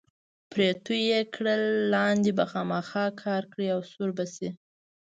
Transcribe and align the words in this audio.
پرې 0.51 0.69
توی 0.85 1.01
یې 1.11 1.21
کړه، 1.33 1.55
لاندې 1.93 2.31
به 2.37 2.45
خامخا 2.51 3.05
کا 3.21 3.35
کړي 3.51 3.67
او 3.75 3.79
سوړ 3.91 4.09
به 4.17 4.25
شي. 4.33 4.49